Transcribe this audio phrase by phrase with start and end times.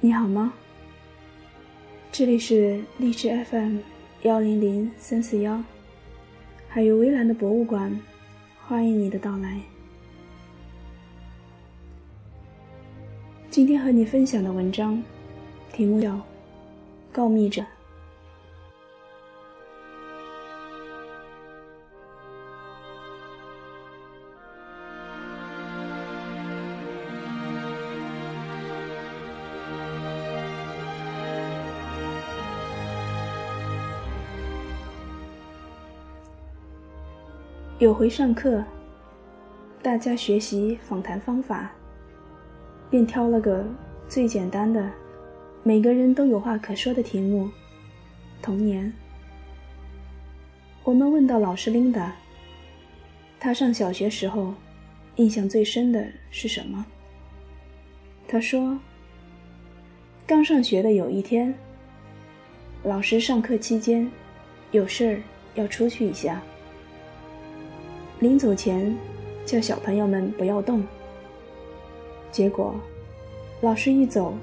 [0.00, 0.52] 你好吗？
[2.12, 3.78] 这里是荔枝 FM
[4.22, 5.60] 幺零零三四幺，
[6.68, 7.98] 还有微蓝的博物馆，
[8.64, 9.60] 欢迎你的到来。
[13.50, 15.02] 今天和你分享的文章
[15.72, 16.14] 题目叫
[17.10, 17.62] 《告密者》。
[37.78, 38.64] 有回上课，
[39.80, 41.70] 大家学习访谈方法，
[42.90, 43.64] 便挑了个
[44.08, 44.90] 最简单的，
[45.62, 47.48] 每个人都有话可说的题目——
[48.42, 48.92] 童年。
[50.82, 52.16] 我们问到老师琳达，
[53.38, 54.52] 她上小学时候
[55.14, 56.84] 印象最深的是什么？
[58.26, 58.76] 她说
[60.26, 61.54] ：“刚上学的有一天，
[62.82, 64.10] 老师上课期间
[64.72, 65.22] 有事儿
[65.54, 66.42] 要出去一下。”
[68.20, 68.96] 临走前，
[69.46, 70.82] 叫小朋友们不要动。
[72.32, 72.74] 结果，
[73.60, 74.34] 老师一走，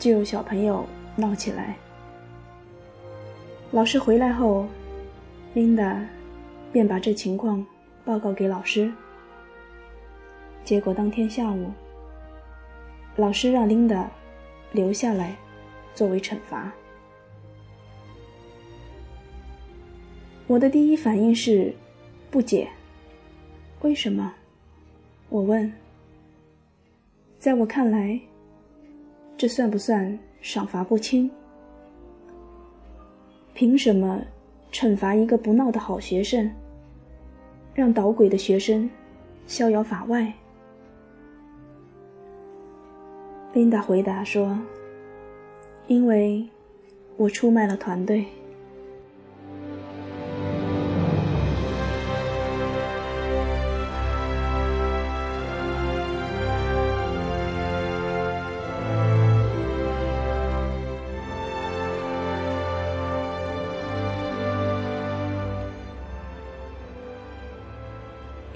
[0.00, 1.76] 就有小朋友闹起来。
[3.70, 4.66] 老师回来后，
[5.54, 6.04] 琳达
[6.72, 7.64] 便把这情况
[8.04, 8.92] 报告给老师。
[10.64, 11.70] 结果当天下午，
[13.14, 14.10] 老师让琳达
[14.72, 15.36] 留下来
[15.94, 16.72] 作为惩罚。
[20.48, 21.72] 我的第一反应是
[22.28, 22.68] 不解。
[23.80, 24.34] 为什么？
[25.28, 25.72] 我问。
[27.38, 28.18] 在我看来，
[29.36, 31.30] 这算不算赏罚不清？
[33.54, 34.20] 凭什么
[34.72, 36.50] 惩罚一个不闹的好学生，
[37.74, 38.90] 让捣鬼的学生
[39.46, 40.32] 逍遥法外？
[43.52, 44.58] 琳达回答说
[45.86, 46.48] ：“因为
[47.16, 48.26] 我出卖了团队。”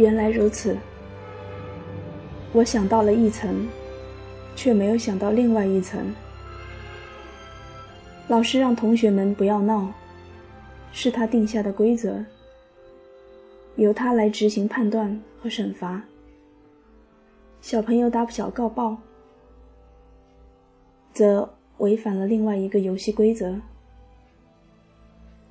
[0.03, 0.77] 原来如此，
[2.53, 3.69] 我想到了一层，
[4.57, 6.13] 却没有想到另外一层。
[8.27, 9.93] 老师让同学们不要闹，
[10.91, 12.17] 是他定下的规则，
[13.77, 16.03] 由他来执行判断和审罚。
[17.61, 18.97] 小朋友打小告报，
[21.15, 21.49] 则
[21.79, 23.55] 违反了另外一个游戏规则。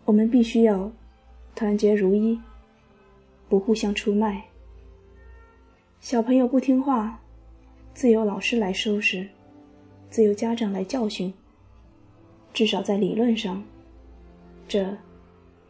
[0.04, 0.92] 我们必须要
[1.56, 2.38] 团结如一。
[3.52, 4.42] 不互相出卖。
[6.00, 7.20] 小朋友不听话，
[7.94, 9.28] 自有老师来收拾，
[10.10, 11.34] 自有家长来教训。
[12.54, 13.62] 至少在理论上，
[14.70, 14.98] 这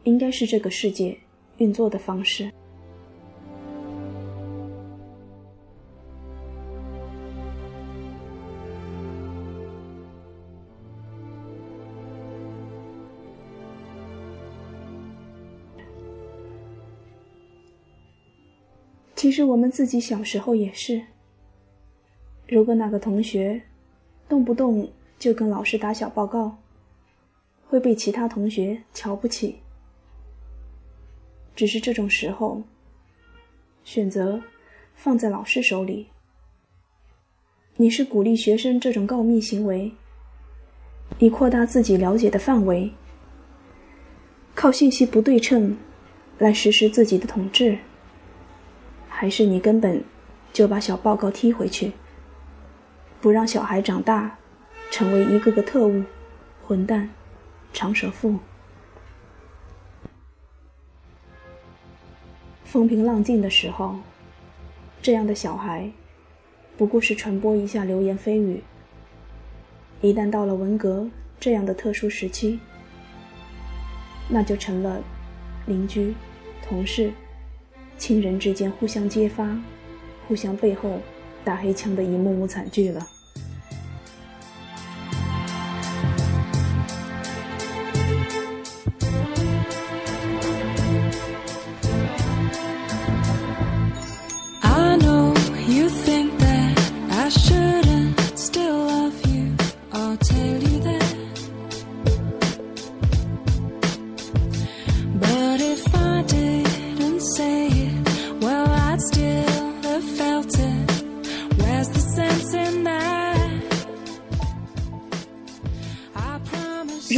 [0.03, 1.18] 应该是这个世界
[1.58, 2.52] 运作的方式。
[19.21, 20.99] 其实我们自己小时候也是。
[22.47, 23.61] 如果那个同学
[24.27, 26.57] 动不动就跟老师打小报告，
[27.67, 29.57] 会被其他同学瞧不起。
[31.55, 32.63] 只是这种时候，
[33.83, 34.41] 选择
[34.95, 36.07] 放在老师手里。
[37.75, 39.91] 你是鼓励学生这种告密行为，
[41.19, 42.91] 以扩大自己了解的范围，
[44.55, 45.77] 靠信息不对称
[46.39, 47.77] 来实施自己的统治。
[49.21, 50.03] 还是你根本
[50.51, 51.91] 就把小报告踢回去，
[53.21, 54.35] 不让小孩长大，
[54.89, 56.03] 成为一个个特务、
[56.65, 57.07] 混蛋、
[57.71, 58.39] 长舌妇。
[62.65, 64.00] 风平浪静的时候，
[65.03, 65.91] 这样的小孩
[66.75, 68.59] 不过是传播一下流言蜚语；
[70.01, 71.07] 一旦到了文革
[71.39, 72.59] 这样的特殊时期，
[74.27, 75.00] 那就成了
[75.67, 76.15] 邻居、
[76.67, 77.13] 同事。
[78.01, 79.56] 亲人之间互相揭发、
[80.27, 81.00] 互相背后
[81.45, 83.07] 打黑枪的一幕幕惨剧了。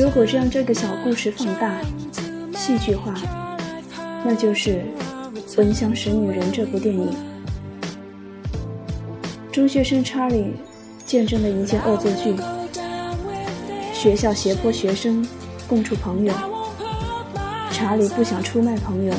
[0.04, 1.80] 如果将这个小故事放大、
[2.58, 3.14] 戏剧化，
[4.26, 4.82] 那就是
[5.58, 7.16] 《闻香识女人》这部电影。
[9.50, 10.56] 中学生查理
[11.06, 12.36] 见证了一件恶作剧：
[13.94, 15.26] 学校胁迫学生
[15.70, 16.34] 供出朋友。
[17.72, 19.14] 查理不想出卖朋友，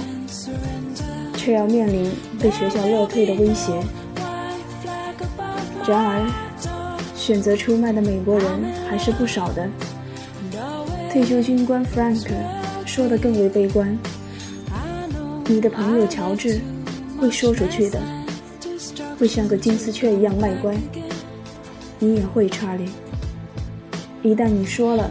[1.35, 3.73] 却要面临被学校勒退的威胁。
[5.89, 6.31] 然而，
[7.17, 8.47] 选择出卖的美国人
[8.87, 9.67] 还是不少的。
[11.15, 12.27] 退休军官 Frank
[12.85, 13.97] 说的更为悲观
[15.47, 16.61] ：“你的朋友乔治
[17.17, 18.03] 会说出去的，
[19.17, 20.77] 会像个金丝雀一样卖乖。
[22.01, 22.91] 你也会，查理。
[24.25, 25.09] 一旦你说了，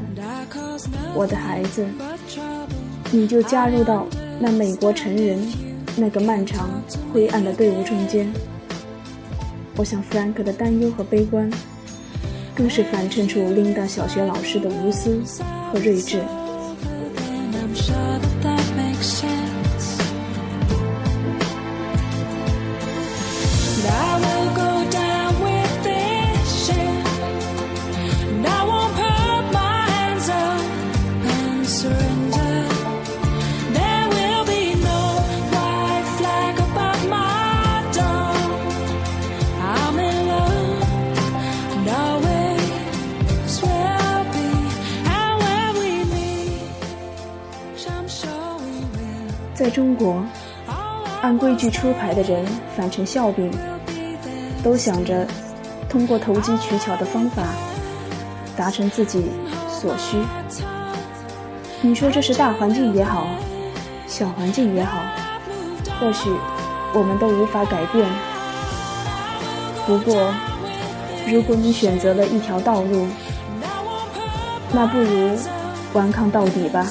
[1.16, 1.86] 我的孩子。”
[3.10, 4.06] 你就加入到
[4.42, 5.40] 那美国成人
[5.96, 6.82] 那个漫长
[7.14, 8.30] 灰暗的队伍中间。
[9.78, 11.50] 我想弗兰克的担忧和悲观，
[12.54, 15.22] 更是反衬出琳达小学老师的无私
[15.74, 16.20] 和睿智。
[49.64, 50.22] 在中国，
[51.22, 52.46] 按规矩出牌的人
[52.76, 53.50] 反成笑柄，
[54.62, 55.26] 都想着
[55.88, 57.46] 通过投机取巧的方法
[58.58, 59.32] 达成自己
[59.70, 60.18] 所需。
[61.82, 63.26] 你说这是大环境也好，
[64.06, 65.00] 小环境也好，
[65.98, 66.30] 或许
[66.94, 68.06] 我们都无法改变。
[69.88, 70.34] 不过，
[71.26, 73.08] 如果你选择了一条道路，
[74.74, 75.38] 那不如
[75.94, 76.86] 顽抗到底吧。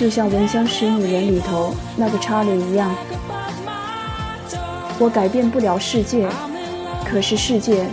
[0.00, 2.90] 就像《闻香识女人》里头那个查理一样，
[4.98, 6.26] 我改变不了世界，
[7.04, 7.84] 可是世界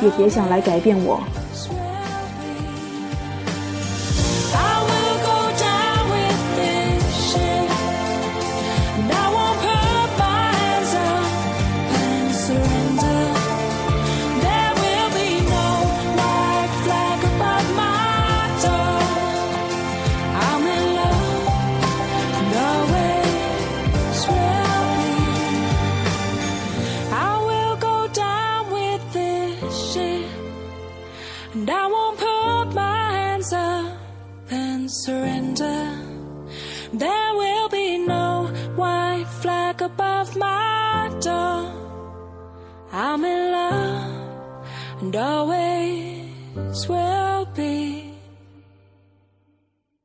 [0.00, 1.20] 也别想来改变我。
[34.82, 35.96] and surrender.
[36.92, 41.70] There will be no white flag above my door.
[42.92, 44.66] I'm in love
[45.00, 47.31] and always will.